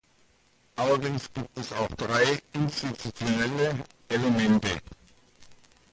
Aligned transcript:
Allerdings 0.77 1.31
gibt 1.31 1.55
es 1.59 1.71
auch 1.73 1.87
drei 1.89 2.41
institutionelle 2.53 3.83
Elemente. 4.09 4.81